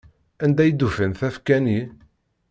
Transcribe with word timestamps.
Anda 0.43 0.63
i 0.65 0.71
d-ufan 0.73 1.11
tafekka-nni? 1.19 1.81